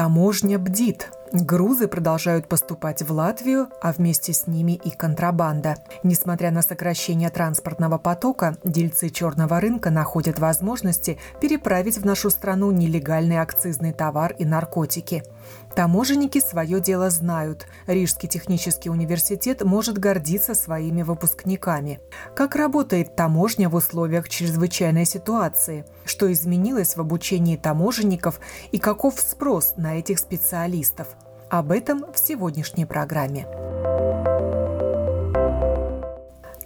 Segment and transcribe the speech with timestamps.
[0.00, 1.10] Таможня бдит.
[1.30, 5.76] Грузы продолжают поступать в Латвию, а вместе с ними и контрабанда.
[6.02, 13.42] Несмотря на сокращение транспортного потока, дельцы черного рынка находят возможности переправить в нашу страну нелегальный
[13.42, 15.22] акцизный товар и наркотики.
[15.74, 17.66] Таможенники свое дело знают.
[17.86, 22.00] Рижский технический университет может гордиться своими выпускниками.
[22.34, 25.84] Как работает таможня в условиях чрезвычайной ситуации?
[26.04, 28.40] Что изменилось в обучении таможенников
[28.72, 31.08] и каков спрос на этих специалистов?
[31.50, 33.46] Об этом в сегодняшней программе.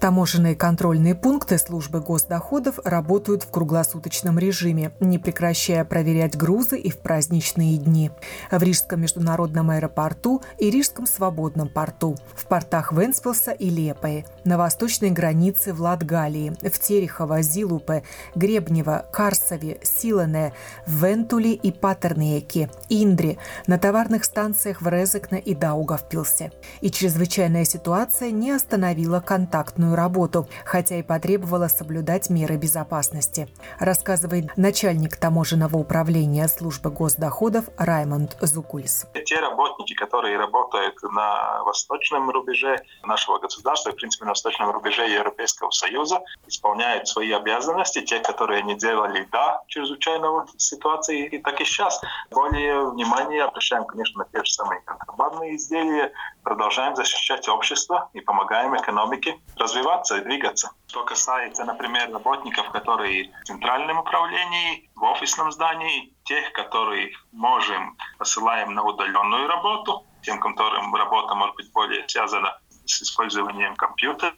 [0.05, 6.99] Таможенные контрольные пункты службы госдоходов работают в круглосуточном режиме, не прекращая проверять грузы и в
[6.99, 8.11] праздничные дни.
[8.51, 15.09] В Рижском международном аэропорту и Рижском свободном порту, в портах Венспилса и Лепое, на восточной
[15.09, 18.03] границе в Латгалии, в Терехово, Зилупе,
[18.35, 20.53] Гребнево, Карсове, Силене,
[20.87, 26.53] в Вентуле и Патернеке, Индре, на товарных станциях в Резекне и Даугавпилсе.
[26.83, 34.57] И чрезвычайная ситуация не остановила контактную свою работу, хотя и потребовала соблюдать меры безопасности, рассказывает
[34.57, 39.07] начальник таможенного управления службы госдоходов Раймонд Зукульс.
[39.25, 45.71] Те работники, которые работают на восточном рубеже нашего государства, в принципе, на восточном рубеже Европейского
[45.71, 52.01] Союза, исполняют свои обязанности, те, которые они делали до чрезвычайного ситуации, и так и сейчас.
[52.31, 56.13] Более внимание обращаем, конечно, на те же самые контрабандные изделия,
[56.45, 60.71] продолжаем защищать общество и помогаем экономике развиваться и двигаться.
[60.87, 68.75] Что касается, например, работников, которые в центральном управлении, в офисном здании, тех, которые можем, посылаем
[68.75, 74.35] на удаленную работу, тем, которым работа может быть более связана с использованием компьютера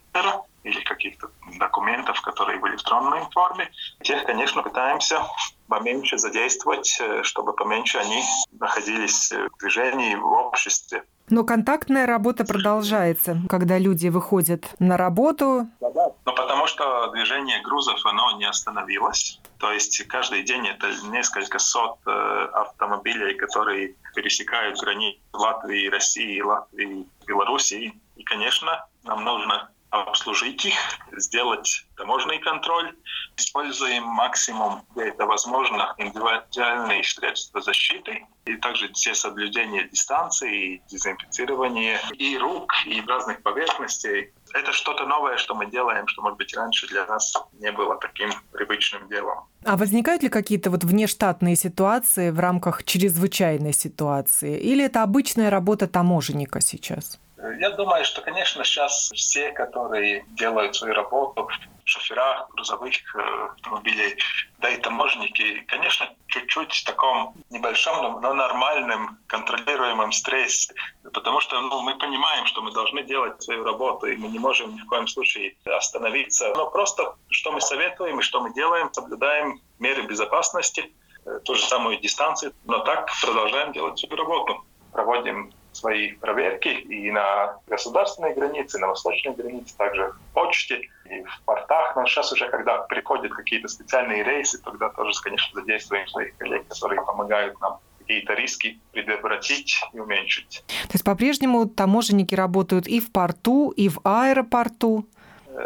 [0.62, 3.70] или каких-то документов, которые в электронной форме.
[4.02, 5.24] Тех, конечно, пытаемся
[5.68, 8.22] поменьше задействовать, э, чтобы поменьше они
[8.58, 11.04] находились в движении, в обществе.
[11.28, 15.66] Но контактная работа продолжается, когда люди выходят на работу.
[15.80, 19.40] Ну, потому что движение грузов, оно не остановилось.
[19.58, 27.08] То есть каждый день это несколько сот э, автомобилей, которые пересекают границы Латвии, России, Латвии,
[27.26, 28.00] Белоруссии.
[28.16, 30.74] И, конечно, нам нужно обслужить их,
[31.12, 32.94] сделать таможенный контроль.
[33.36, 42.38] Используем максимум, где это возможно, индивидуальные средства защиты и также все соблюдение дистанции, дезинфицирование и
[42.38, 44.32] рук, и разных поверхностей.
[44.54, 48.30] Это что-то новое, что мы делаем, что, может быть, раньше для нас не было таким
[48.52, 49.48] привычным делом.
[49.64, 54.58] А возникают ли какие-то вот внештатные ситуации в рамках чрезвычайной ситуации?
[54.58, 57.18] Или это обычная работа таможенника сейчас?
[57.58, 61.48] Я думаю, что, конечно, сейчас все, которые делают свою работу,
[61.84, 64.18] шофера грузовых э, автомобилей,
[64.58, 70.74] да и таможенники, конечно, чуть-чуть в таком небольшом, но нормальном, контролируемом стрессе.
[71.12, 74.74] Потому что ну, мы понимаем, что мы должны делать свою работу, и мы не можем
[74.74, 76.52] ни в коем случае остановиться.
[76.56, 80.92] Но просто, что мы советуем и что мы делаем, соблюдаем меры безопасности,
[81.24, 84.64] э, ту же самую дистанцию, но так продолжаем делать свою работу.
[84.92, 91.42] Проводим свои проверки и на государственной границе, на восточной границе, также в почте и в
[91.44, 91.94] портах.
[91.96, 97.04] Но сейчас уже, когда приходят какие-то специальные рейсы, тогда тоже, конечно, задействуем своих коллег, которые
[97.04, 100.64] помогают нам какие-то риски предотвратить и уменьшить.
[100.66, 105.06] То есть по-прежнему таможенники работают и в порту, и в аэропорту?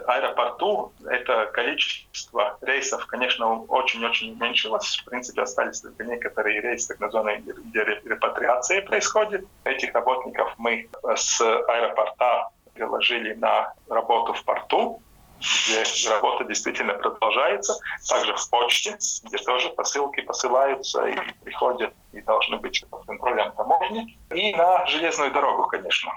[0.06, 4.98] Аэропорту это количество рейсов, конечно, очень-очень уменьшилось.
[4.98, 9.46] В принципе, остались только некоторые рейсы, так называемые, где репатриация происходит.
[9.64, 15.02] Этих работников мы с аэропорта переложили на работу в порту,
[15.38, 17.74] где работа действительно продолжается.
[18.08, 24.18] Также в почте, где тоже посылки посылаются и приходят и должны быть под контролем таможни.
[24.34, 26.12] И на железную дорогу, конечно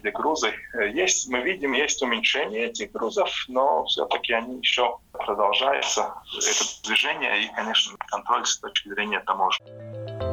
[0.00, 1.28] где грузы э, есть.
[1.28, 6.14] Мы видим, есть уменьшение этих грузов, но все-таки они еще продолжаются.
[6.36, 10.27] Это движение и, конечно, контроль с точки зрения таможни.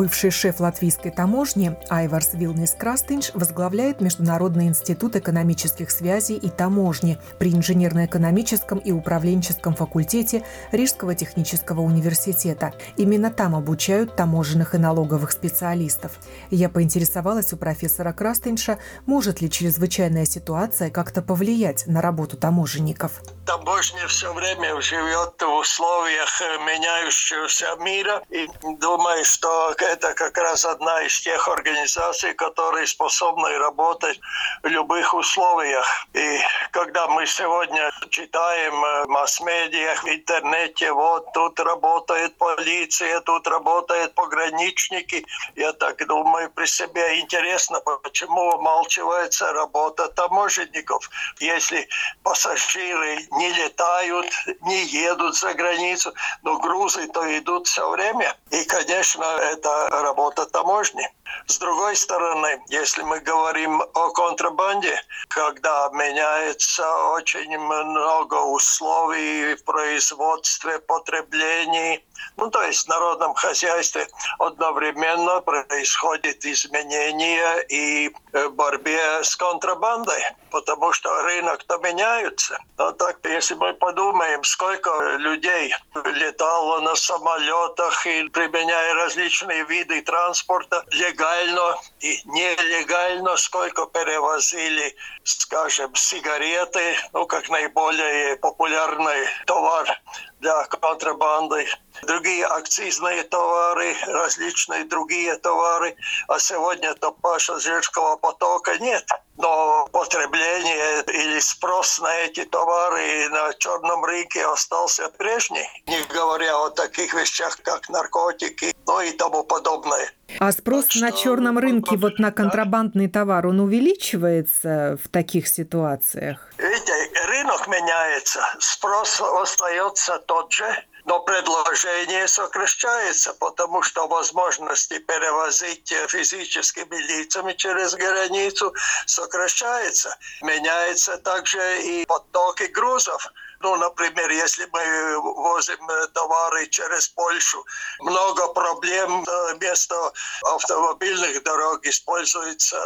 [0.00, 7.52] Бывший шеф латвийской таможни Айварс Вилнис Крастинч возглавляет Международный институт экономических связей и таможни при
[7.52, 10.42] инженерно-экономическом и управленческом факультете
[10.72, 12.72] Рижского технического университета.
[12.96, 16.12] Именно там обучают таможенных и налоговых специалистов.
[16.50, 23.20] Я поинтересовалась у профессора Крастинша, может ли чрезвычайная ситуация как-то повлиять на работу таможенников.
[23.44, 28.48] Таможня все время живет в условиях меняющегося мира и
[28.80, 34.20] думаю, что это как раз одна из тех организаций, которые способны работать
[34.62, 36.06] в любых условиях.
[36.14, 36.40] И
[36.70, 45.24] когда мы сегодня читаем в масс-медиях, в интернете, вот тут работает полиция, тут работают пограничники,
[45.56, 51.10] я так думаю при себе интересно, почему умалчивается работа таможенников.
[51.40, 51.88] Если
[52.22, 54.26] пассажиры не летают,
[54.62, 58.36] не едут за границу, но грузы-то идут все время.
[58.50, 61.08] И, конечно, это работа таможни.
[61.46, 70.78] С другой стороны, если мы говорим о контрабанде, когда меняется очень много условий в производстве,
[70.80, 72.04] потреблении,
[72.36, 74.06] ну, то есть в народном хозяйстве
[74.38, 82.58] одновременно происходит изменения и э, борьбе с контрабандой, потому что рынок-то меняется.
[82.78, 90.84] Но так, если мы подумаем, сколько людей летало на самолетах и применяя различные виды транспорта
[90.90, 100.00] легально и нелегально, сколько перевозили, скажем, сигареты, ну, как наиболее популярный товар
[100.40, 101.66] для контрабанды,
[102.02, 105.96] другие акцизные товары, различные другие товары,
[106.28, 109.06] а сегодня-то пассажирского потока нет.
[109.40, 116.70] Но потребление или спрос на эти товары на черном рынке остался прежний, не говоря о
[116.70, 120.12] таких вещах, как наркотики, ну и тому подобное.
[120.38, 126.50] А спрос так на черном рынке вот на контрабандный товар, он увеличивается в таких ситуациях?
[126.58, 126.92] Видите,
[127.26, 130.66] рынок меняется, спрос остается тот же,
[131.10, 138.72] но предложение сокращается, потому что возможности перевозить физическими лицами через границу
[139.06, 140.16] сокращается.
[140.40, 143.26] Меняется также и потоки грузов.
[143.62, 147.62] Ну, например, если мы возим э, товары через Польшу,
[148.00, 149.22] много проблем.
[149.28, 150.12] Э, вместо
[150.42, 152.78] автомобильных дорог используются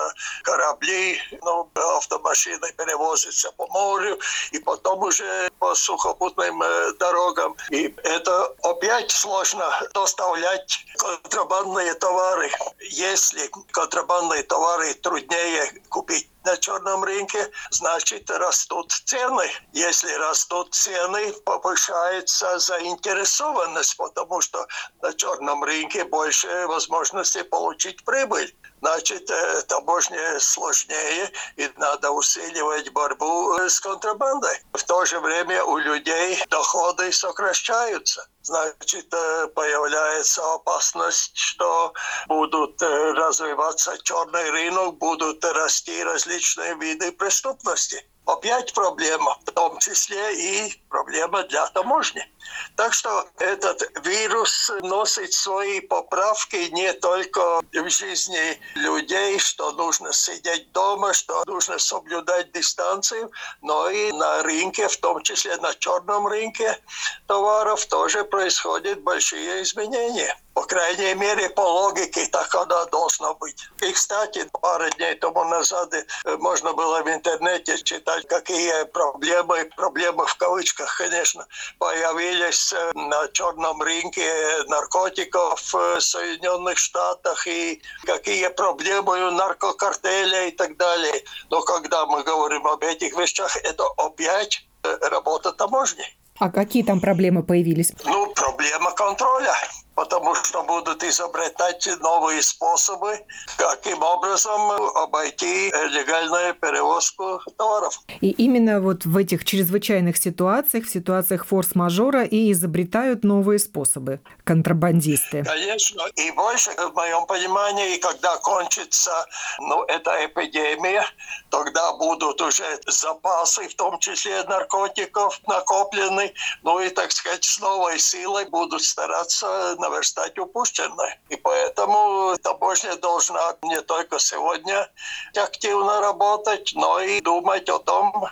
[0.43, 4.19] корабли, ну, автомашины перевозятся по морю,
[4.51, 7.57] и потом уже по сухопутным э, дорогам.
[7.71, 12.51] И это опять сложно доставлять контрабандные товары.
[12.81, 19.49] Если контрабандные товары труднее купить на черном рынке, значит растут цены.
[19.73, 24.67] Если растут цены, повышается заинтересованность, потому что
[25.03, 28.55] на черном рынке больше возможностей получить прибыль.
[28.85, 34.59] Значит, э, таможня сложнее, и надо усиливать борьбу с контрабандой.
[34.75, 41.95] В то же время у людей доходы сокращаются значит, э, появляется опасность, что
[42.29, 48.07] будут э, развиваться черный рынок, будут расти различные виды преступности.
[48.27, 52.27] Опять проблема, в том числе и проблема для таможни.
[52.77, 60.73] Так что этот вирус носит свои поправки не только в жизни людей, что нужно сидеть
[60.73, 63.31] дома, что нужно соблюдать дистанцию,
[63.63, 66.79] но и на рынке, в том числе на черном рынке
[67.27, 70.37] товаров, тоже происходят большие изменения.
[70.55, 73.69] По крайней мере, по логике так оно должно быть.
[73.83, 76.05] И, кстати, пару дней тому назад э,
[76.37, 81.45] можно было в интернете читать, какие проблемы, проблемы в кавычках, конечно,
[81.79, 82.34] появились
[82.73, 84.29] э, на черном рынке
[84.69, 91.23] наркотиков в Соединенных Штатах и какие проблемы у наркокартеля и так далее.
[91.51, 96.05] Но когда мы говорим об этих вещах, это опять э, работа таможни.
[96.39, 97.93] А какие там проблемы появились?
[98.05, 99.55] Ну, проблема контроля
[99.95, 103.21] потому что будут изобретать новые способы,
[103.57, 104.61] каким образом
[104.97, 108.01] обойти легальную перевозку товаров.
[108.21, 115.43] И именно вот в этих чрезвычайных ситуациях, в ситуациях форс-мажора и изобретают новые способы контрабандисты.
[115.43, 116.03] Конечно.
[116.17, 119.27] И больше, в моем понимании, когда кончится
[119.59, 121.05] ну, эта эпидемия,
[121.51, 126.33] тогда будут уже запасы, в том числе наркотиков, накоплены,
[126.63, 131.19] ну и, так сказать, с новой силой будут стараться наверстать упущенное.
[131.31, 134.91] И поэтому таможня должна не только сегодня
[135.37, 138.27] активно работать, но и думать о том,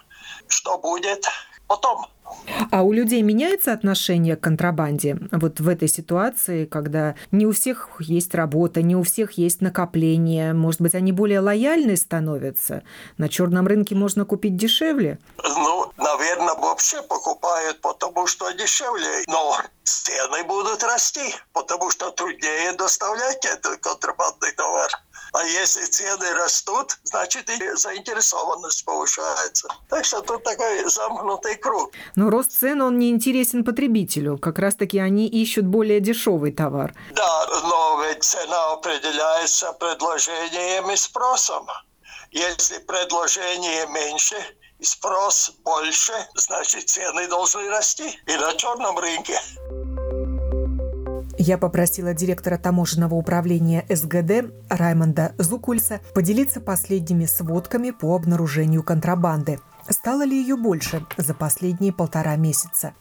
[0.48, 1.26] что будет
[1.66, 2.06] потом.
[2.70, 5.18] А у людей меняется отношение к контрабанде?
[5.30, 10.52] Вот в этой ситуации, когда не у всех есть работа, не у всех есть накопление,
[10.52, 12.82] может быть, они более лояльны становятся?
[13.18, 15.18] На черном рынке можно купить дешевле?
[15.42, 19.24] Ну, наверное, вообще покупают, потому что дешевле.
[19.28, 24.90] Но цены будут расти, потому что труднее доставлять этот контрабандный товар.
[25.32, 29.68] А если цены растут, значит и заинтересованность повышается.
[29.88, 31.92] Так что тут такой замкнутый круг.
[32.16, 34.38] Но рост цен, он не интересен потребителю.
[34.38, 36.94] Как раз-таки они ищут более дешевый товар.
[37.12, 41.66] Да, но ведь цена определяется предложением и спросом.
[42.30, 44.36] Если предложение меньше,
[44.78, 49.38] и спрос больше, значит цены должны расти и на черном рынке.
[51.44, 59.58] Я попросила директора таможенного управления СГД Раймонда Зукульса поделиться последними сводками по обнаружению контрабанды.
[59.88, 62.94] Стало ли ее больше за последние полтора месяца?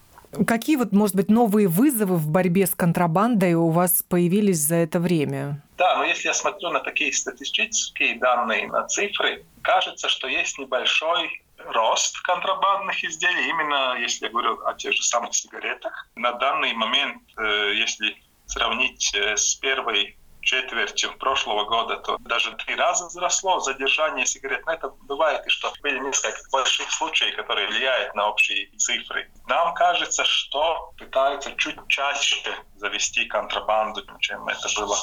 [0.44, 4.98] Какие вот, может быть, новые вызовы в борьбе с контрабандой у вас появились за это
[4.98, 5.62] время?
[5.78, 11.30] Да, но если я смотрю на такие статистические данные, на цифры, кажется, что есть небольшой
[11.58, 16.08] рост контрабандных изделий, именно если я говорю о тех же самых сигаретах.
[16.16, 18.16] На данный момент, э, если
[18.52, 24.66] сравнить э, с первой четвертью прошлого года, то даже три раза возросло задержание сигарет.
[24.66, 29.30] Но это бывает и что были несколько больших случаев, которые влияют на общие цифры.
[29.46, 34.96] Нам кажется, что пытаются чуть чаще завести контрабанду, чем это было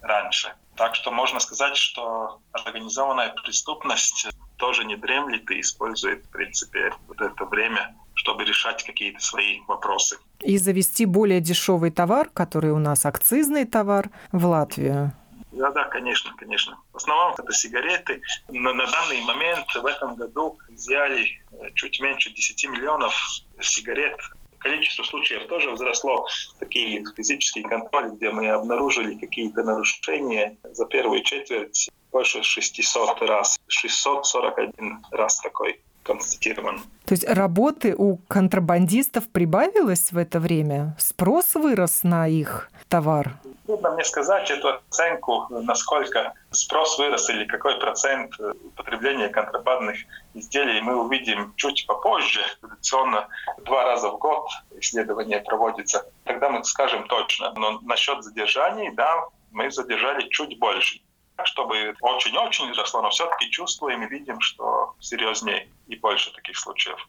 [0.00, 0.54] раньше.
[0.76, 7.20] Так что можно сказать, что организованная преступность тоже не дремлет и использует, в принципе, вот
[7.20, 10.18] это время чтобы решать какие-то свои вопросы.
[10.40, 15.12] И завести более дешевый товар, который у нас акцизный товар, в Латвию.
[15.52, 16.76] Да, да, конечно, конечно.
[16.92, 18.20] В основном это сигареты.
[18.48, 23.14] Но на данный момент в этом году взяли э, чуть меньше 10 миллионов
[23.60, 24.18] сигарет.
[24.58, 26.26] Количество случаев тоже возросло.
[26.58, 33.58] Такие физические контроли, где мы обнаружили какие-то нарушения за первую четверть больше 600 раз.
[33.68, 36.80] 641 раз такой констатирован.
[37.06, 40.96] То есть работы у контрабандистов прибавилось в это время?
[40.98, 43.32] Спрос вырос на их товар?
[43.66, 48.36] Трудно мне сказать эту оценку, насколько спрос вырос или какой процент
[48.76, 49.96] потребления контрабандных
[50.34, 52.40] изделий мы увидим чуть попозже.
[52.60, 53.28] Традиционно
[53.64, 54.46] два раза в год
[54.80, 56.06] исследование проводится.
[56.24, 57.52] Тогда мы скажем точно.
[57.56, 61.00] Но насчет задержаний, да, мы задержали чуть больше
[61.44, 67.08] чтобы очень-очень росло, но все-таки чувствуем и видим, что серьезнее и больше таких случаев.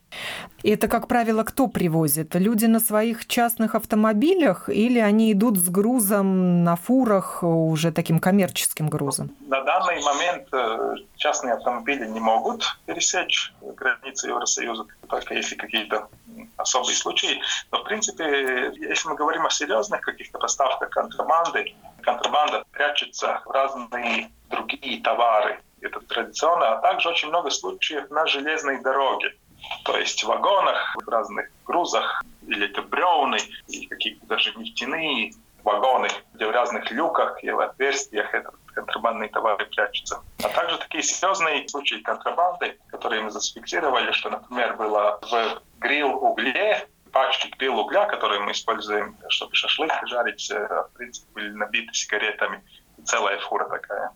[0.64, 2.36] Это, как правило, кто привозит?
[2.36, 8.90] Люди на своих частных автомобилях или они идут с грузом на фурах, уже таким коммерческим
[8.90, 9.32] грузом?
[9.48, 16.10] На данный момент э, частные автомобили не могут пересечь границы Евросоюза, только если какие-то
[16.58, 17.42] особые случаи.
[17.72, 21.76] Но, в принципе, если мы говорим о серьезных каких-то поставках контрабанды,
[22.06, 25.60] контрабанда прячется в разные другие товары.
[25.82, 29.36] Это традиционно, а также очень много случаев на железной дороге.
[29.84, 35.34] То есть в вагонах, в разных грузах, или это бревны, или какие-то даже нефтяные
[35.64, 40.22] вагоны, где в разных люках и в отверстиях этот контрабандные товары прячутся.
[40.44, 47.48] А также такие серьезные случаи контрабанды, которые мы зафиксировали, что, например, было в гриль-угле пачки
[47.58, 52.62] гриль угля, которые мы используем, чтобы шашлык жарить, э, в принципе, были набиты сигаретами.
[53.06, 54.12] Целая фура такая.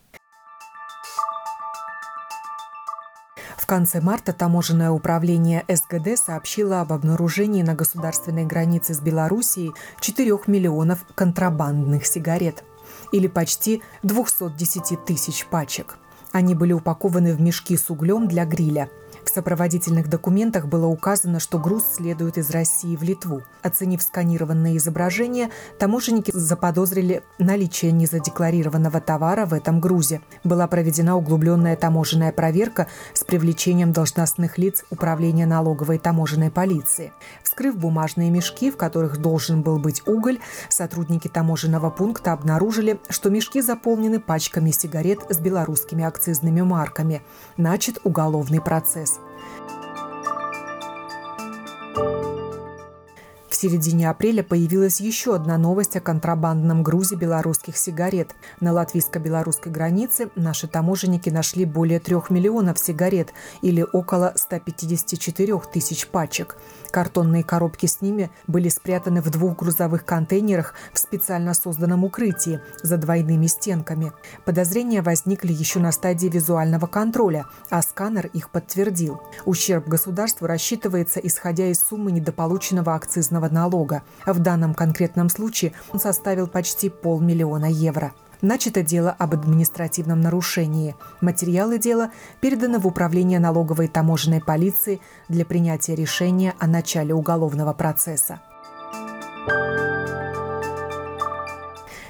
[3.57, 10.37] В конце марта таможенное управление СГД сообщило об обнаружении на государственной границе с Белоруссией 4
[10.47, 12.65] миллионов контрабандных сигарет
[13.13, 15.95] или почти 210 тысяч пачек.
[16.33, 18.89] Они были упакованы в мешки с углем для гриля–
[19.29, 23.43] в сопроводительных документах было указано, что груз следует из России в Литву.
[23.62, 30.21] Оценив сканированные изображения, таможенники заподозрили наличие незадекларированного товара в этом грузе.
[30.43, 37.13] Была проведена углубленная таможенная проверка с привлечением должностных лиц Управления налоговой таможенной полиции.
[37.43, 43.62] Вскрыв бумажные мешки, в которых должен был быть уголь, сотрудники таможенного пункта обнаружили, что мешки
[43.62, 47.21] заполнены пачками сигарет с белорусскими акцизными марками.
[47.57, 49.18] Начат уголовный процесс.
[53.60, 58.34] Середине апреля появилась еще одна новость о контрабандном грузе белорусских сигарет.
[58.62, 66.55] На латвийско-белорусской границе наши таможенники нашли более трех миллионов сигарет или около 154 тысяч пачек.
[66.91, 72.98] Картонные коробки с ними были спрятаны в двух грузовых контейнерах в специально созданном укрытии за
[72.98, 74.12] двойными стенками.
[74.46, 79.22] Подозрения возникли еще на стадии визуального контроля, а сканер их подтвердил.
[79.46, 84.03] Ущерб государству рассчитывается, исходя из суммы недополученного акцизного налога.
[84.25, 88.13] В данном конкретном случае он составил почти полмиллиона евро.
[88.41, 90.96] Начато дело об административном нарушении.
[91.19, 97.74] Материалы дела переданы в Управление налоговой и таможенной полиции для принятия решения о начале уголовного
[97.74, 98.39] процесса.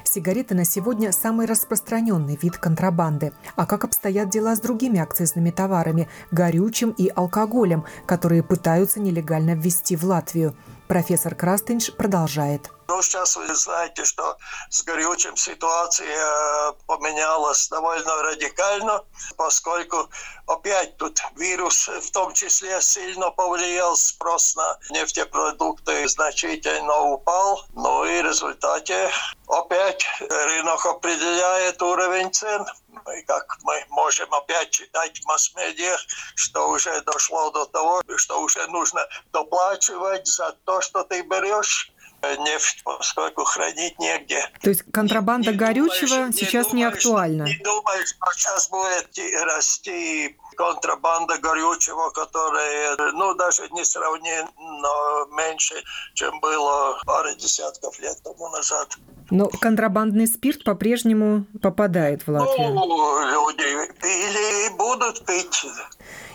[0.03, 3.31] Сигареты на сегодня самый распространенный вид контрабанды.
[3.55, 9.95] А как обстоят дела с другими акцизными товарами, горючим и алкоголем, которые пытаются нелегально ввести
[9.95, 10.55] в Латвию?
[10.87, 12.71] Профессор Крастинш продолжает.
[12.89, 14.35] Ну, сейчас вы знаете, что
[14.71, 19.05] с горючим ситуация поменялась довольно радикально,
[19.37, 20.09] поскольку
[20.47, 27.63] опять тут вирус в том числе сильно повлиял, спрос на нефтепродукты значительно упал.
[27.75, 29.11] Ну и в результате
[29.47, 32.65] опять рынок определяет уровень цен.
[32.87, 35.95] Ну и как мы можем опять читать в масс-медиа,
[36.33, 41.93] что уже дошло до того, что уже нужно доплачивать за то, что ты берешь
[42.39, 44.49] нефть, поскольку хранить негде.
[44.61, 47.43] То есть контрабанда не горючего думаешь, сейчас не, думаешь, не актуальна?
[47.43, 49.09] Не думаешь, что сейчас будет
[49.43, 55.81] расти контрабанда горючего, которая, ну, даже не сравненно меньше,
[56.13, 58.97] чем было пару десятков лет тому назад.
[59.31, 62.73] Но контрабандный спирт по-прежнему попадает в Латвию?
[62.73, 65.65] Ну, люди пили и будут пить.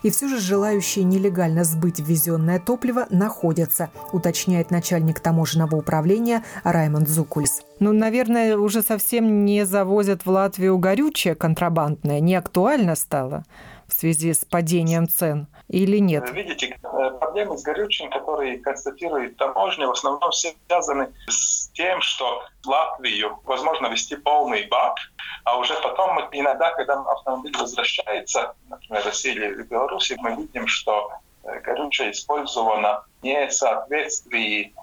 [0.03, 7.63] И все же желающие нелегально сбыть ввезенное топливо находятся, уточняет начальник таможенного управления Раймонд Зукульс.
[7.81, 13.45] Ну, наверное, уже совсем не завозят в Латвию горючее контрабандное, не актуально стало
[13.89, 16.31] в связи с падением цен или нет?
[16.33, 22.69] Видите, э, проблемы с горючим, которые констатирует таможня, в основном связаны с тем, что в
[22.69, 24.97] Латвию возможно вести полный бак,
[25.45, 30.67] а уже потом иногда, когда автомобиль возвращается, например, в Россию или в Беларуси, мы видим,
[30.67, 31.11] что
[31.45, 34.75] э, горючее использовано не в соответствии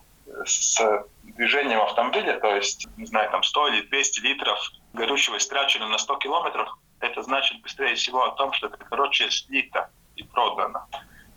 [0.45, 0.79] с
[1.23, 4.59] движением автомобиля, то есть, не знаю, там 100 или 200 литров
[4.93, 6.69] горючего истрачено на 100 километров,
[7.01, 10.87] это значит быстрее всего о том, что это, короче, слито и продано.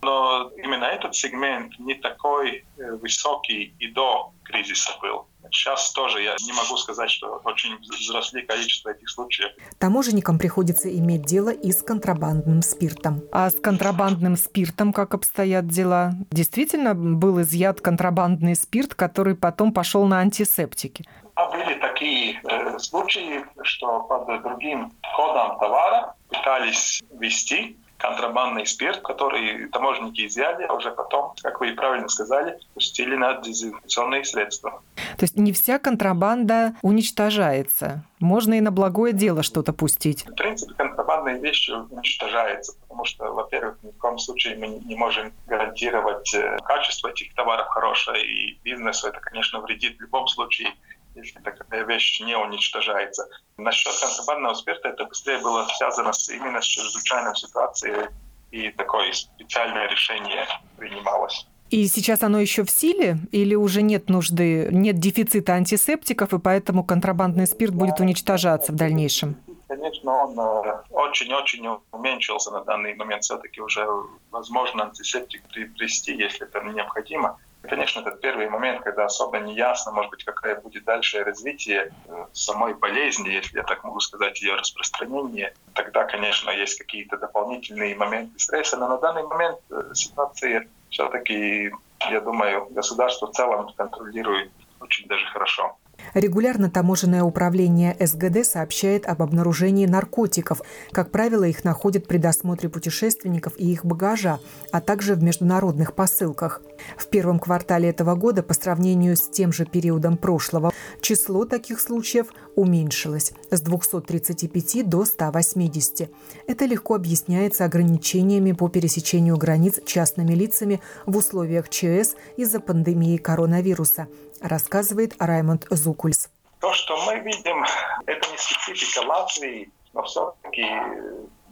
[0.03, 5.27] Но именно этот сегмент не такой э, высокий и до кризиса был.
[5.51, 9.53] Сейчас тоже я не могу сказать, что очень взросли количество этих случаев.
[9.79, 13.23] Таможенникам приходится иметь дело и с контрабандным спиртом.
[13.33, 16.13] А с контрабандным спиртом как обстоят дела?
[16.31, 21.05] Действительно был изъят контрабандный спирт, который потом пошел на антисептики?
[21.35, 29.69] А были такие э, случаи, что под другим кодом товара пытались вести контрабандный спирт, который
[29.69, 34.83] таможенники изъяли, а уже потом, как вы правильно сказали, пустили на дезинфекционные средства.
[35.17, 38.05] То есть не вся контрабанда уничтожается.
[38.21, 40.27] Можно и на благое дело что-то пустить.
[40.27, 45.33] В принципе, контрабандные вещи уничтожаются, потому что, во-первых, ни в коем случае мы не можем
[45.47, 50.71] гарантировать э, качество этих товаров хорошее, и бизнесу это, конечно, вредит в любом случае
[51.15, 53.29] если такая вещь не уничтожается.
[53.57, 58.09] Насчет контрабандного спирта это быстрее было связано с, именно с чрезвычайной ситуацией,
[58.51, 60.47] и такое специальное решение
[60.77, 61.47] принималось.
[61.71, 66.85] И сейчас оно еще в силе или уже нет нужды, нет дефицита антисептиков, и поэтому
[66.85, 69.37] контрабандный спирт будет уничтожаться в дальнейшем?
[69.67, 73.25] Конечно, он э, очень-очень уменьшился на данный момент.
[73.25, 73.85] Все-таки уже
[74.31, 77.39] возможно антисептик приобрести, если это необходимо.
[77.69, 82.27] Конечно, этот первый момент, когда особо не ясно, может быть, какое будет дальше развитие э,
[82.33, 88.39] самой болезни, если я так могу сказать, ее распространение, тогда, конечно, есть какие-то дополнительные моменты
[88.39, 91.73] стресса, но на данный момент э, ситуация все-таки,
[92.11, 95.79] я думаю, государство в целом контролирует очень даже хорошо.
[96.15, 100.61] Регулярно таможенное управление СГД сообщает об обнаружении наркотиков.
[100.93, 104.39] Как правило, их находят при досмотре путешественников и их багажа,
[104.71, 106.63] а также в международных посылках.
[106.97, 110.73] В первом квартале этого года по сравнению с тем же периодом прошлого
[111.05, 116.11] число таких случаев уменьшилось с 235 до 180.
[116.49, 124.09] Это легко объясняется ограничениями по пересечению границ частными лицами в условиях ЧС из-за пандемии коронавируса,
[124.41, 126.31] рассказывает Раймонд Зукульс.
[126.61, 127.65] То, что мы видим,
[128.07, 130.65] это не специфика Латвии, но все-таки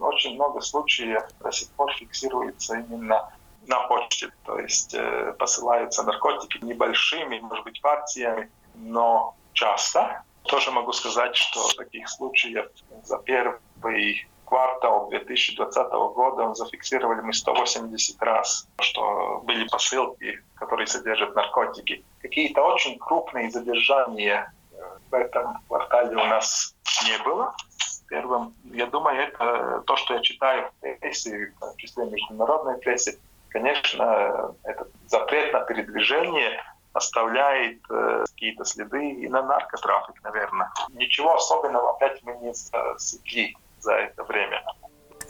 [0.01, 3.31] очень много случаев до сих пор фиксируется именно
[3.67, 4.31] на почте.
[4.47, 10.23] То есть э, посылаются наркотики небольшими, может быть, партиями, но часто.
[10.45, 12.67] Тоже могу сказать, что таких случаев
[13.05, 22.05] за первый квартал 2020 года зафиксировали мы 180 раз, что были посылки, которые содержат наркотики.
[22.21, 24.77] Какие-то очень крупные задержания э,
[25.11, 26.75] в этом квартале у нас
[27.07, 27.55] не было.
[28.11, 34.55] Первым, я думаю, это то, что я читаю в прессе, в числе международной прессе, конечно,
[34.65, 36.63] этот запрет на передвижение
[36.93, 40.71] оставляет э, какие-то следы и на наркотрафик, наверное.
[40.91, 44.63] Ничего особенного опять мы не засекли за это время.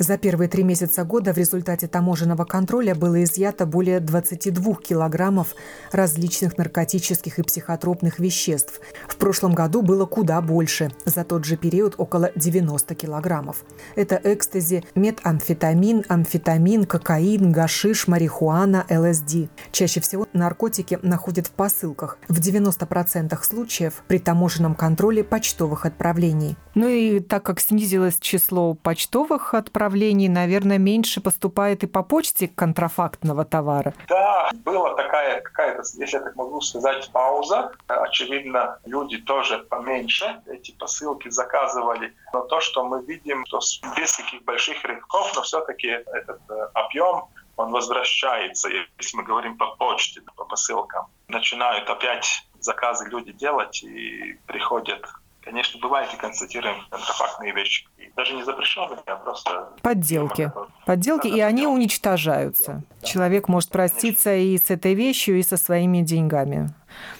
[0.02, 5.54] За первые три месяца года в результате таможенного контроля было изъято более 22 килограммов
[5.92, 8.80] различных наркотических и психотропных веществ.
[9.06, 13.64] В прошлом году было куда больше, за тот же период около 90 килограммов.
[13.94, 19.50] Это экстази, метамфетамин, амфетамин, кокаин, гашиш, марихуана, ЛСД.
[19.70, 26.56] Чаще всего наркотики находят в посылках, в 90% случаев при таможенном контроле почтовых отправлений.
[26.74, 32.48] Ну и так как снизилось число почтовых отправлений, направлений, наверное, меньше поступает и по почте
[32.48, 33.92] контрафактного товара.
[34.08, 37.72] Да, была такая какая-то, если я так могу сказать, пауза.
[37.88, 42.14] Очевидно, люди тоже поменьше эти посылки заказывали.
[42.32, 43.60] Но то, что мы видим, что
[43.96, 47.24] без таких больших рывков, но все-таки этот э, объем
[47.56, 51.06] он возвращается, если мы говорим по почте, по посылкам.
[51.28, 55.06] Начинают опять заказы люди делать и приходят
[55.42, 57.86] Конечно, бывает и констатируем контрафактные вещи.
[58.16, 59.70] Даже не запрещенные, а просто...
[59.82, 60.52] Подделки.
[60.86, 62.82] Подделки, и они уничтожаются.
[63.02, 66.68] Человек может проститься и с этой вещью, и со своими деньгами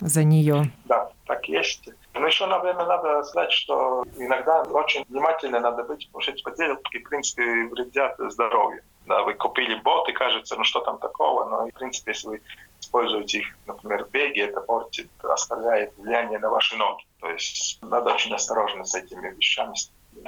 [0.00, 0.70] за нее.
[0.84, 1.88] Да, так есть.
[2.14, 6.98] Но еще, наверное, надо сказать, что иногда очень внимательно надо быть, потому что эти подделки,
[6.98, 8.82] в принципе, вредят здоровью.
[9.06, 12.42] Да, вы купили бот, и кажется, ну что там такого, но, в принципе, если вы
[12.80, 17.04] используете их, например, в беге, это портит, оставляет влияние на ваши ноги.
[17.20, 19.74] То есть надо очень осторожно с этими вещами.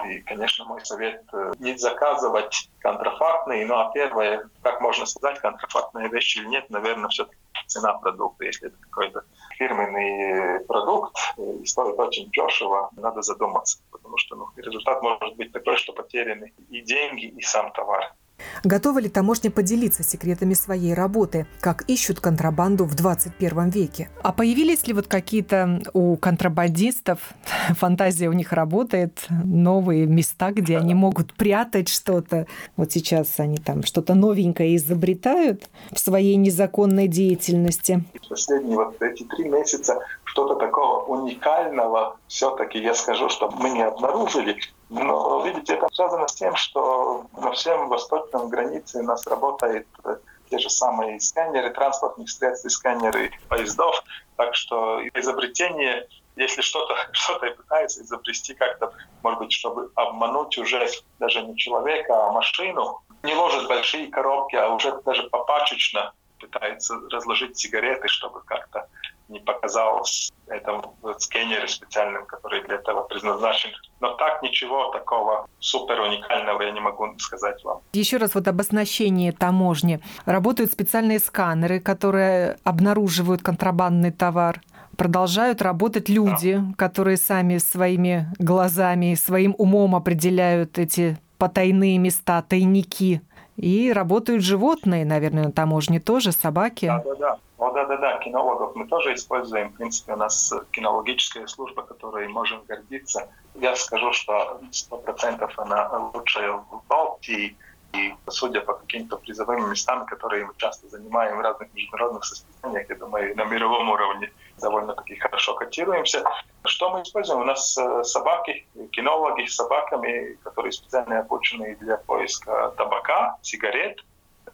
[0.08, 6.08] И, конечно, мой совет э, не заказывать контрафактные, ну а первое, как можно сказать, контрафактная
[6.08, 8.44] вещь или нет, наверное, все-таки цена продукта.
[8.44, 9.24] Если это какой-то
[9.58, 15.76] фирменный продукт и стоит очень дешево, надо задуматься, потому что ну, результат может быть такой,
[15.76, 18.12] что потеряны и деньги, и сам товар.
[18.62, 24.10] Готова ли таможня поделиться секретами своей работы, как ищут контрабанду в 21 веке?
[24.22, 27.34] А появились ли вот какие-то у контрабандистов,
[27.76, 32.46] фантазия у них работает, новые места, где они могут прятать что-то?
[32.76, 38.04] Вот сейчас они там что-то новенькое изобретают в своей незаконной деятельности.
[38.28, 44.56] Последние вот эти три месяца что-то такого уникального все-таки я скажу, что мы не обнаружили.
[44.90, 50.16] Но, видите, это связано с тем, что на всем восточном границе у нас работают э,
[50.50, 54.02] те же самые сканеры транспортных средств сканеры поездов.
[54.36, 58.92] Так что изобретение, если что-то что пытается изобрести как-то,
[59.22, 64.68] может быть, чтобы обмануть уже даже не человека, а машину, не ложит большие коробки, а
[64.68, 68.86] уже даже попачечно пытается разложить сигареты, чтобы как-то
[69.28, 73.70] не показалось это в сканере специальном, который для этого предназначен.
[74.00, 77.80] Но так ничего такого супер уникального я не могу сказать вам.
[77.92, 80.00] Еще раз вот об оснащении таможни.
[80.26, 84.60] Работают специальные сканеры, которые обнаруживают контрабандный товар
[84.94, 86.74] продолжают работать люди, да.
[86.76, 93.20] которые сами своими глазами, своим умом определяют эти потайные места, тайники.
[93.56, 96.86] И работают животные, наверное, на таможне тоже, собаки.
[96.86, 97.38] Да, да, да.
[97.56, 99.70] О, да-да-да, кинологов мы тоже используем.
[99.70, 103.28] В принципе, у нас кинологическая служба, которой можем гордиться.
[103.54, 107.56] Я скажу, что 100% она лучшая в Балтии.
[107.94, 112.96] И судя по каким-то призовым местам, которые мы часто занимаем в разных международных состязаниях, я
[112.96, 116.24] думаю, на мировом уровне довольно-таки хорошо котируемся.
[116.64, 117.40] Что мы используем?
[117.40, 124.04] У нас э, собаки, кинологи с собаками, которые специально обучены для поиска табака, сигарет,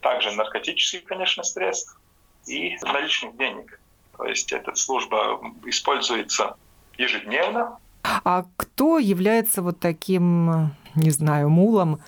[0.00, 1.98] также наркотических, конечно, средств
[2.46, 3.80] и наличных денег.
[4.16, 6.56] То есть эта служба используется
[6.98, 7.78] ежедневно.
[8.02, 12.00] А кто является вот таким, не знаю, мулом,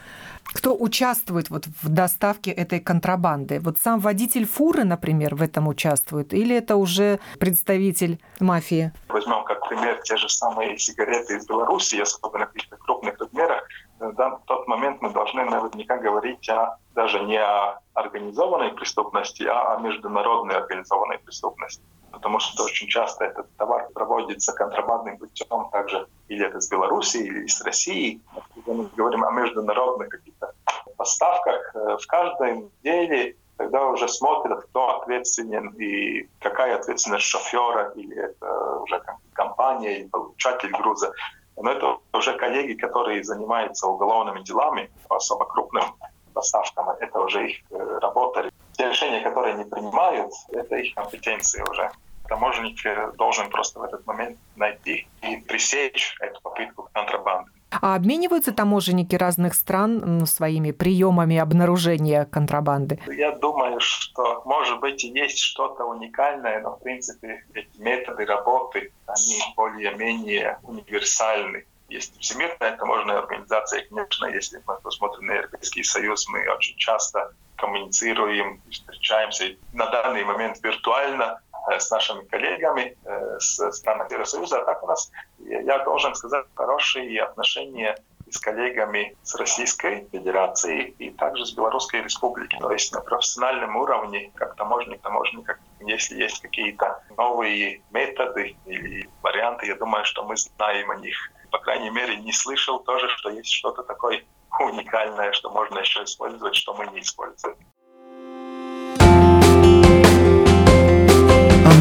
[0.52, 3.60] кто участвует вот в доставке этой контрабанды?
[3.60, 6.32] Вот сам водитель фуры, например, в этом участвует?
[6.34, 8.92] Или это уже представитель мафии?
[9.08, 13.66] Возьмем как пример те же самые сигареты из Беларуси, особенно в каких-то крупных размерах.
[13.98, 19.80] В тот момент мы должны наверняка говорить о, даже не о организованной преступности, а о
[19.80, 26.60] международной организованной преступности потому что очень часто этот товар проводится контрабандным путем также или это
[26.60, 28.20] с Беларуси, или из России.
[28.54, 30.52] Когда мы говорим о международных каких-то
[30.96, 38.16] поставках, э, в каждой неделе тогда уже смотрят, кто ответственен и какая ответственность шофера, или
[38.16, 41.12] это уже компания, или получатель груза.
[41.56, 45.84] Но это уже коллеги, которые занимаются уголовными делами особо крупным
[46.32, 46.90] поставкам.
[47.00, 48.50] Это уже их э, работа.
[48.82, 51.88] Те решения, которые они принимают, это их компетенция уже.
[52.26, 52.76] Таможенник
[53.16, 57.52] должен просто в этот момент найти и пресечь эту попытку контрабанды.
[57.70, 62.98] А обмениваются таможенники разных стран ну, своими приемами обнаружения контрабанды?
[63.06, 68.90] Я думаю, что, может быть, и есть что-то уникальное, но, в принципе, эти методы работы,
[69.06, 71.66] они более-менее универсальны.
[71.88, 78.60] Есть Всемирная таможенная организация, конечно, если мы посмотрим на Европейский Союз, мы очень часто коммуницируем,
[78.70, 84.62] встречаемся на данный момент виртуально, Э, с нашими коллегами э, с стран Евросоюза.
[84.62, 87.96] А так у нас, я должен сказать, хорошие отношения
[88.30, 92.58] с коллегами с Российской Федерацией и также с Белорусской Республикой.
[92.58, 99.66] То есть на профессиональном уровне, как таможник, таможник, если есть какие-то новые методы или варианты,
[99.66, 101.16] я думаю, что мы знаем о них.
[101.50, 104.24] По крайней мере, не слышал тоже, что есть что-то такое
[104.72, 107.56] уникальное, что можно еще использовать, что мы не используем.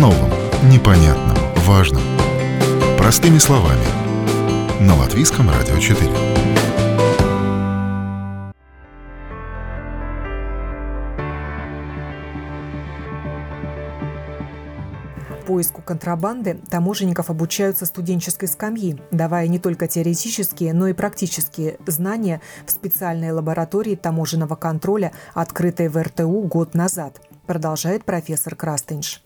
[0.01, 0.31] новом,
[0.63, 2.01] непонятном, важном.
[2.97, 3.85] Простыми словами.
[4.79, 6.50] На Латвийском радио 4.
[15.51, 22.41] Поиску контрабанды таможенников обучают со студенческой скамьи, давая не только теоретические, но и практические знания
[22.65, 29.21] в специальной лаборатории таможенного контроля, открытой в РТУ год назад, продолжает профессор Крастенш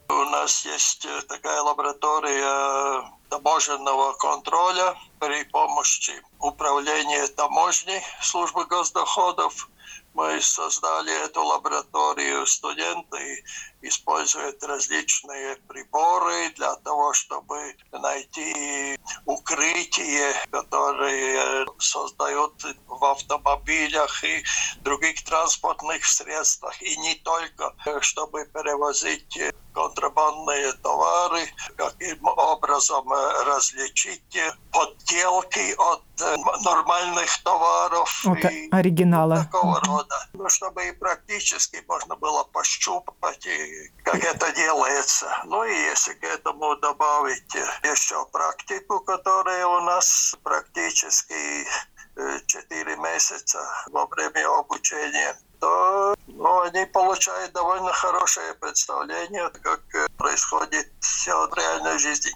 [0.45, 9.67] нас есть э, такая лаборатория таможенного контроля при помощи управления таможней службы госдоходов.
[10.13, 13.43] Мы создали эту лабораторию, студенты
[13.87, 24.43] используют различные приборы для того, чтобы найти укрытие, которые создают в автомобилях и
[24.81, 29.37] других транспортных средствах, и не только, чтобы перевозить
[29.73, 31.41] контрабандные товары,
[31.75, 33.11] каким образом
[33.45, 34.37] различить
[34.71, 36.01] подделки от
[36.63, 39.43] нормальных товаров от и оригинала.
[39.43, 40.15] такого рода.
[40.33, 45.27] Ну, чтобы и практически можно было пощупать, и как это делается.
[45.45, 51.65] Ну и если к этому добавить еще практику, которая у нас практически
[52.47, 59.81] 4 месяца во время обучения, то ну, они получают довольно хорошее представление, как
[60.17, 62.31] происходит все в реальной жизни.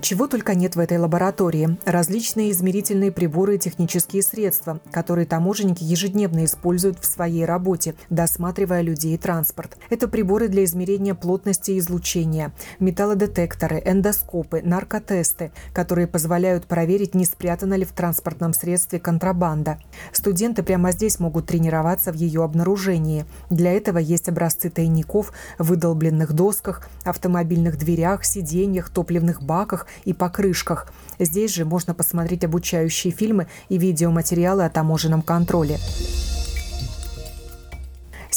[0.00, 1.76] Чего только нет в этой лаборатории.
[1.84, 9.14] Различные измерительные приборы и технические средства, которые таможенники ежедневно используют в своей работе, досматривая людей
[9.14, 9.76] и транспорт.
[9.90, 17.84] Это приборы для измерения плотности излучения, металлодетекторы, эндоскопы, наркотесты, которые позволяют проверить, не спрятана ли
[17.84, 19.78] в транспортном средстве контрабанда.
[20.12, 23.26] Студенты прямо здесь могут тренироваться в ее обнаружении.
[23.50, 30.86] Для этого есть образцы тайников, выдолбленных досках, автомобильных дверях, сиденьях, топливных баках и покрышках.
[31.18, 35.78] Здесь же можно посмотреть обучающие фильмы и видеоматериалы о таможенном контроле.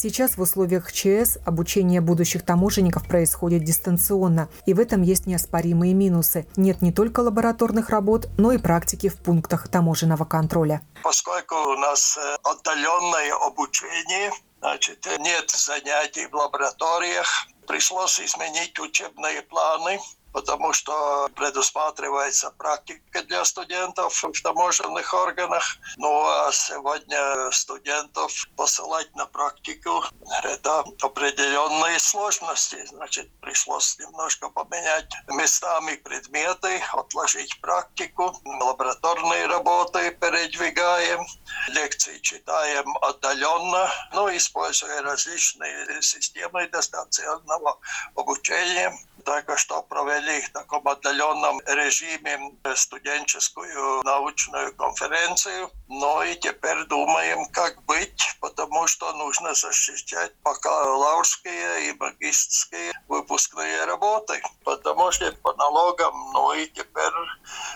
[0.04, 6.46] Сейчас в условиях ЧС обучение будущих таможенников происходит дистанционно, и в этом есть неоспоримые минусы.
[6.58, 10.82] Нет не только лабораторных работ, но и практики в пунктах таможенного контроля.
[11.04, 20.00] Поскольку у нас э, отдаленное обучение, значит, нет занятий в лабораториях, пришлось изменить учебные планы,
[20.34, 25.63] потому что предусматривается практика для студентов в таможенных органах.
[25.98, 30.04] Ну а сегодня студентов посылать на практику–
[30.43, 32.84] это определенные сложности.
[32.88, 41.26] Значит, пришлось немножко поменять местами предметы, отложить практику, лабораторные работы передвигаем,
[41.69, 47.78] лекции читаем отдаленно, ну, используя различные системы дистанционного
[48.15, 52.40] обучения только что провели в таком отдаленном режиме
[52.76, 55.72] студенческую научную конференцию.
[55.88, 64.42] Но и теперь думаем, как быть, потому что нужно защищать бакалаврские и магистрские выпускные работы.
[64.64, 67.14] Потому что по налогам, ну и теперь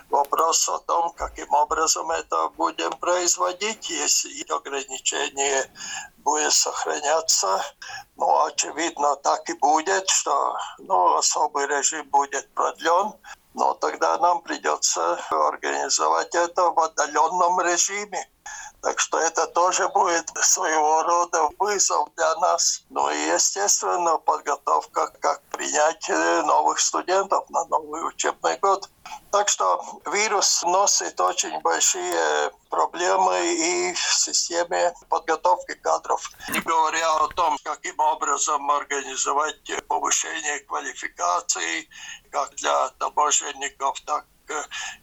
[0.10, 5.70] вопрос о том, каким образом это будем производить, если ограничения
[6.18, 7.62] будет сохраняться.
[8.18, 13.14] Ну, очевидно, так и будет, что ну, особый режим будет продлен.
[13.54, 18.30] Но тогда нам придется организовать это в отдаленном режиме.
[18.82, 22.84] Так что это тоже будет своего рода вызов для нас.
[22.90, 28.90] Ну и, естественно, подготовка, как принять э, новых студентов на новый учебный год.
[29.32, 36.30] Так что вирус носит очень большие проблемы и в системе подготовки кадров.
[36.50, 41.90] Не говоря о том, каким образом организовать повышение квалификации
[42.32, 44.26] как для таможенников, так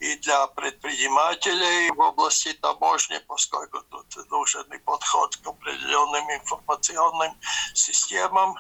[0.01, 7.33] и для предпринимателей в области таможни, поскольку тут нужен и подход к определенным информационным
[7.75, 8.57] системам,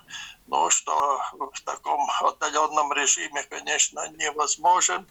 [0.46, 1.20] ну, что
[1.52, 5.06] в таком отдаленном режиме, конечно, невозможен.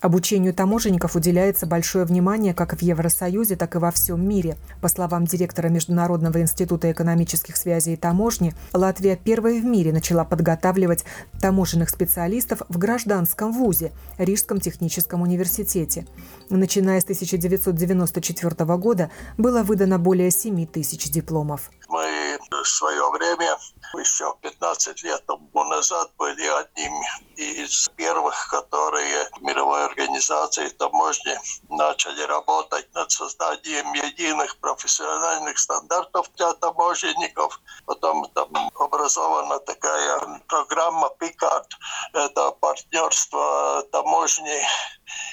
[0.00, 4.56] Обучению таможенников уделяется большое внимание как в Евросоюзе, так и во всем мире.
[4.80, 11.04] По словам директора Международного института экономических связей и таможни, Латвия первой в мире начала подготавливать
[11.40, 16.06] таможенных специалистов в гражданском вузе– Рижском техническом университете.
[16.48, 21.70] Начиная с 1994 года было выдано более 7 тысяч дипломов.
[21.88, 23.56] Мы в свое время,
[23.94, 26.92] еще 15 лет тому назад, были одним
[27.36, 36.52] из первых, которые в мировой организации таможни начали работать над созданием единых профессиональных стандартов для
[36.54, 37.60] таможенников.
[37.86, 41.66] Потом там образована такая программа PICARD.
[42.12, 44.62] Это партнерство таможни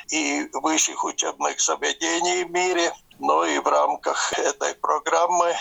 [0.09, 5.53] и высших учебных заведений в мире– ну и в рамках этой программы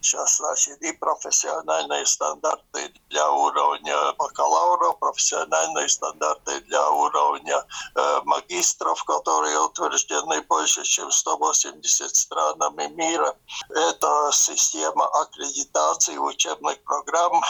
[0.00, 9.58] сейчас значит, и профессиональные стандарты для уровня бакалавров, профессиональные стандарты для уровня э, магистров, которые
[9.60, 13.36] утверждены больше, чем 180 странами мира.
[13.70, 17.42] Это система аккредитации учебных программ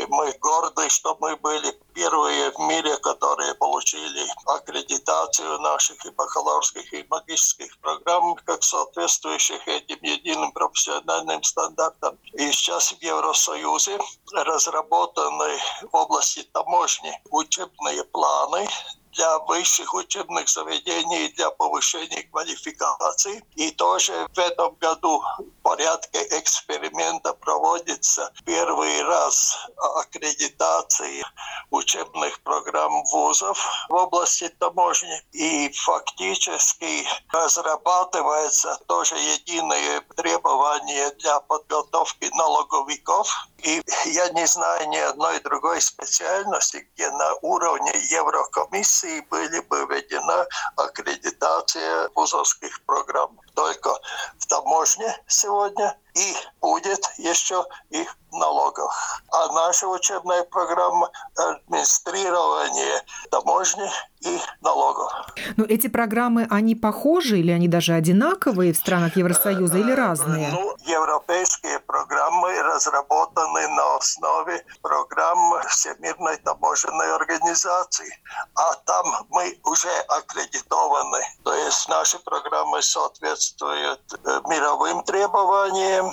[0.00, 6.92] и мы горды, что мы были первые в мире, которые получили аккредитацию наших и бакалаврских,
[6.94, 12.18] и магистрских программ, как соответствующих этим единым профессиональным стандартам.
[12.32, 13.98] И сейчас в Евросоюзе
[14.32, 18.66] разработаны в области таможни учебные планы
[19.12, 23.42] для высших учебных заведений для повышения квалификации.
[23.54, 31.24] И тоже в этом году в порядке эксперимента проводится первый раз аккредитации
[31.70, 35.22] учебных программ вузов в области таможни.
[35.32, 43.48] И фактически разрабатывается тоже единые требования для подготовки налоговиков.
[43.62, 49.86] И я не знаю ни одной другой специальности, где на уровне Еврокомиссии России были бы
[49.86, 53.40] введена аккредитация вузовских программ.
[53.54, 53.90] Только
[54.38, 59.22] в таможне сегодня и будет еще и в налогах.
[59.32, 63.88] А наша учебная программа администрирование таможни
[64.20, 65.12] и налогов.
[65.56, 70.50] Но эти программы, они похожи или они даже одинаковые в странах Евросоюза или разные?
[70.52, 78.12] Ну, европейские программы разработаны на основе программ Всемирной таможенной организации.
[78.54, 81.20] А там мы уже аккредитованы.
[81.44, 86.12] То есть наши программы соответствуют э, мировым требованиям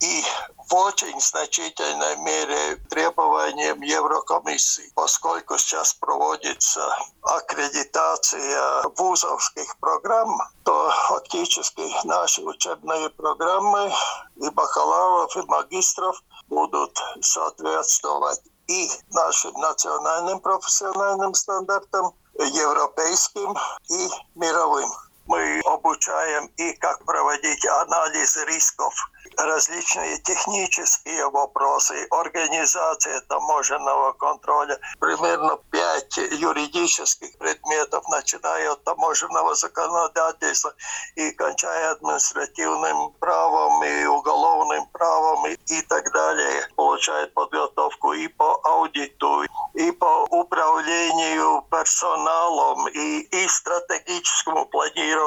[0.00, 0.22] и
[0.68, 6.82] в очень значительной мере требованиям Еврокомиссии, поскольку сейчас проводится
[7.22, 13.92] аккредитация вузовских программ, то фактически наши учебные программы
[14.36, 23.56] и бакалавров, и магистров будут соответствовать и нашим национальным профессиональным стандартам, европейским
[23.88, 24.88] и мировым.
[25.30, 28.92] Мы обучаем и как проводить анализ рисков
[29.36, 40.74] различные технические вопросы, организация таможенного контроля, примерно пять юридических предметов, начиная от таможенного законодательства
[41.14, 46.66] и кончая административным правом и уголовным правом и, и так далее.
[46.74, 55.19] Получает подготовку и по аудиту, и по управлению персоналом, и, и стратегическому планированию.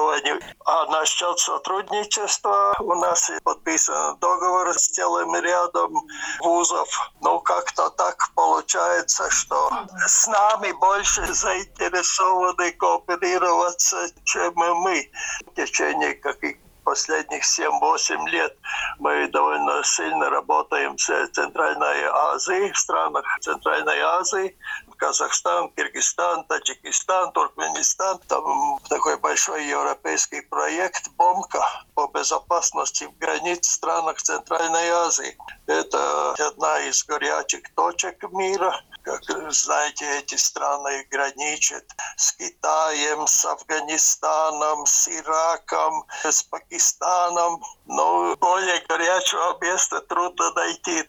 [0.66, 5.94] А насчет сотрудничества у нас подписан договор с целым рядом
[6.40, 6.90] вузов.
[7.22, 9.72] Но как-то так получается, что
[10.08, 15.12] с нами больше заинтересованы кооперироваться, чем мы.
[15.48, 18.58] В течение каких последних 7-8 лет
[19.00, 24.58] мы довольно сильно работаем с Центральной Азией, в странах Центральной Азии,
[24.96, 28.20] Казахстан, Киргизстан, Таджикистан, Туркменистан.
[28.28, 31.64] Там такой большой европейский проект «Бомка»
[31.96, 35.38] по безопасности в границ странах Центральной Азии.
[35.68, 38.74] Это одна из горячих точек мира.
[39.04, 47.62] как знаете, эти страны граничат с Китаем, с Афганистаном, с Ираком, с Пакистаном.
[47.86, 51.04] Но более горячего места трудно найти.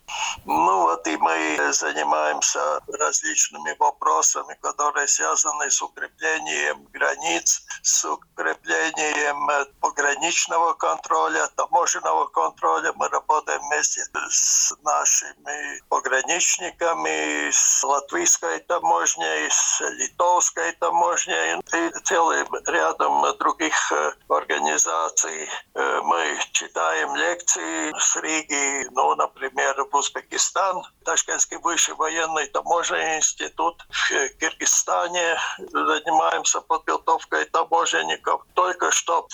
[0.44, 9.48] Ну вот и мы занимаемся различными вопросами, которые связаны с укреплением границ, с укреплением
[9.80, 12.92] пограничного контроля, таможенного контроля.
[12.96, 23.24] Мы работаем вместе с нашими пограничниками, с латвийской таможней, с литовской таможней и целым рядом
[23.38, 23.92] других
[24.28, 25.48] организаций.
[25.74, 34.28] Мы читаем лекции с Риги, ну, например, в Узбекистан, Ташкентский высший военный таможенный институт в
[34.40, 35.38] Киргизстане.
[35.58, 38.42] Занимаемся подготовкой таможенников.
[38.54, 39.26] Только что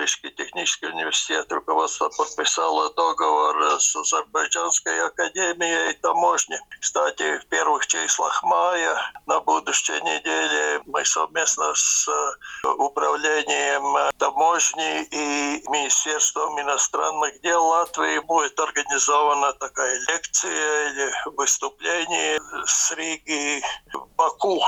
[0.00, 6.58] Рижский технический университет руководство подписало договор с Азербайджанской академией таможни.
[6.80, 12.08] Кстати, в первых числах мая на будущей неделе мы совместно с
[12.64, 23.62] управлением таможни и Министерством иностранных дел Латвии будет организована такая лекция или выступление с Риги
[23.92, 24.62] в Баку.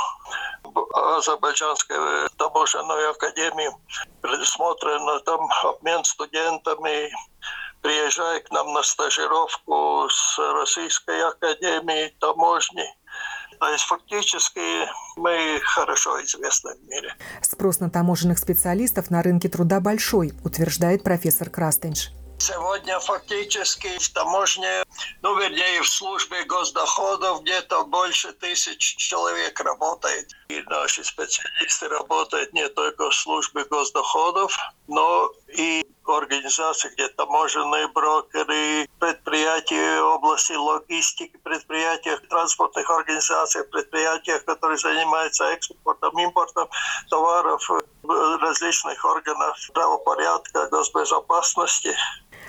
[0.92, 1.96] Азербайджанской
[2.36, 3.70] таможенной академии
[4.20, 7.12] предусмотрено там обмен студентами
[7.84, 12.84] приезжай к нам на стажировку с Российской академией таможни.
[13.61, 17.14] То есть фактически мы хорошо известны в мире.
[17.42, 22.11] Спрос на таможенных специалистов на рынке труда большой, утверждает профессор Крастенш.
[22.39, 24.85] Сегодня фактически в таможне,
[25.22, 30.30] ну, вернее, в службе госдоходов где-то больше тысяч человек работает.
[30.49, 34.57] И наши специалисты работают не только в службе госдоходов,
[34.89, 44.78] но и организации, где таможенные брокеры, предприятия в области логистики, предприятия транспортных организаций, предприятия, которые
[44.78, 46.68] занимаются экспортом, импортом
[47.09, 47.70] товаров,
[48.41, 51.97] различных органов правопорядка, госбезопасности.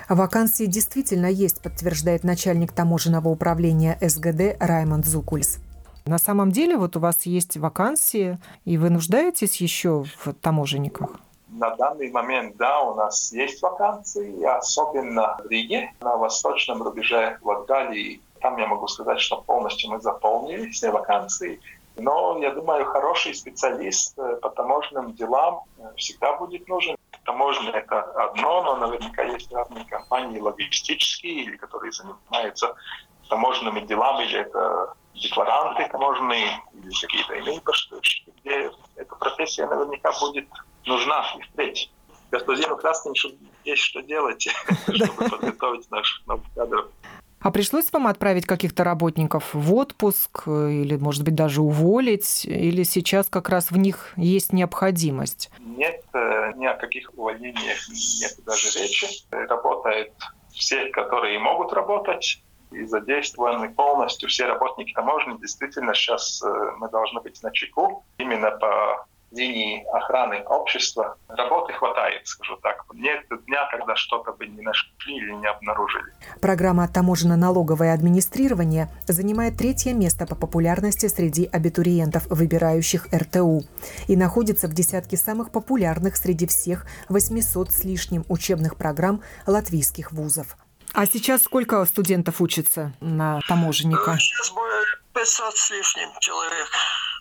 [0.08, 5.58] Вакансии действительно есть, подтверждает начальник таможенного управления СГД Раймонд Зукульс.
[6.04, 11.10] На самом деле вот у вас есть вакансии, и вы нуждаетесь еще в таможенниках?
[11.48, 18.20] На данный момент, да, у нас есть вакансии, особенно в Риге, на восточном рубеже Латгалии.
[18.40, 21.58] Там я могу сказать, что полностью мы заполнили все вакансии.
[21.96, 25.62] Но я думаю, хороший специалист по таможенным делам
[25.96, 26.94] всегда будет нужен.
[27.26, 32.74] Таможня– это одно, но наверняка есть разные компании логистические, или которые занимаются
[33.28, 40.48] таможенными делами, или это декларанты таможенные, или какие-то иные поставщики, где эта профессия наверняка будет
[40.84, 41.90] нужна и впредь.
[42.30, 43.32] Господину Красненьшу
[43.64, 44.46] есть что делать,
[44.94, 46.86] чтобы подготовить наших новых кадров.
[47.46, 52.44] А пришлось вам отправить каких-то работников в отпуск или, может быть, даже уволить?
[52.44, 55.52] Или сейчас как раз в них есть необходимость?
[55.60, 56.02] Нет,
[56.56, 57.78] ни о каких увольнениях
[58.20, 59.06] нет даже речи.
[59.30, 60.10] Работают
[60.52, 62.42] все, которые могут работать,
[62.72, 65.38] и задействованы полностью все работники таможни.
[65.38, 66.42] Действительно, сейчас
[66.78, 69.06] мы должны быть на чеку именно по
[69.36, 72.84] линии охраны общества работы хватает, скажу так.
[72.94, 76.12] Нет дня, когда что-то бы не нашли или не обнаружили.
[76.40, 83.62] Программа «Таможенно-налоговое администрирование» занимает третье место по популярности среди абитуриентов, выбирающих РТУ,
[84.08, 90.56] и находится в десятке самых популярных среди всех 800 с лишним учебных программ латвийских вузов.
[90.92, 94.16] А сейчас сколько студентов учатся на таможенника?
[94.18, 94.52] Сейчас
[95.12, 96.68] 500 с лишним человек.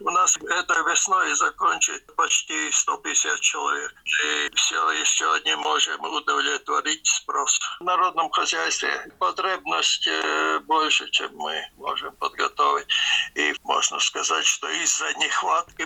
[0.01, 3.93] У нас этой весной закончит почти 150 человек.
[4.05, 7.59] И все еще не можем удовлетворить спрос.
[7.79, 8.89] В народном хозяйстве
[9.19, 12.87] потребность э, больше, чем мы можем подготовить.
[13.35, 15.83] И можно сказать, что из-за нехватки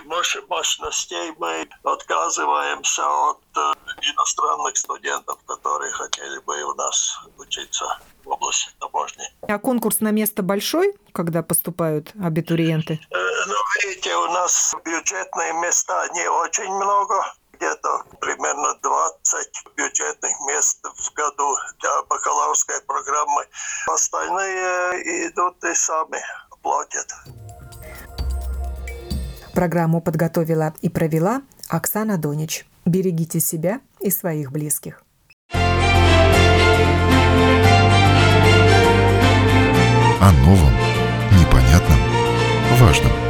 [0.48, 8.70] мощностей мы отказываемся от э, иностранных студентов, которые хотели бы у нас учиться в области
[8.78, 9.24] таможни.
[9.42, 13.00] А конкурс на место большой, когда поступают абитуриенты?
[13.10, 13.54] Ну,
[14.00, 17.14] видите, у нас бюджетные места не очень много.
[17.52, 23.44] Где-то примерно 20 бюджетных мест в году для бакалаврской программы.
[23.86, 26.22] Остальные идут и сами
[26.62, 27.12] платят.
[29.52, 32.66] Программу подготовила и провела Оксана Донич.
[32.86, 35.02] Берегите себя и своих близких.
[40.22, 40.72] О новом,
[41.32, 41.98] непонятном,
[42.78, 43.29] важном.